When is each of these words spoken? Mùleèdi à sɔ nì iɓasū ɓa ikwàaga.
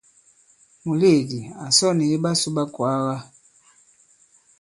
Mùleèdi 0.85 1.39
à 1.63 1.65
sɔ 1.77 1.87
nì 1.97 2.05
iɓasū 2.15 2.49
ɓa 2.55 2.63
ikwàaga. 2.69 3.15